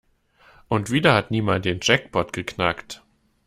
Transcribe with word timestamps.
Und 0.67 0.89
wieder 0.89 1.13
hat 1.13 1.29
niemand 1.29 1.63
den 1.65 1.77
Jackpot 1.79 2.33
geknackt. 2.33 3.03